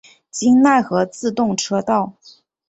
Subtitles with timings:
[0.31, 2.15] 京奈和自动车道。